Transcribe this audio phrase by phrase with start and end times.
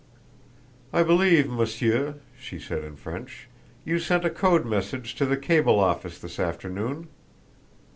[0.91, 3.47] "I believe, Monsieur," she said in French,
[3.85, 7.07] "you sent a code message to the cable office this afternoon?"